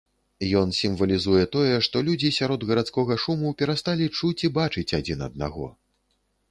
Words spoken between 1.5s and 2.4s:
тое, што людзі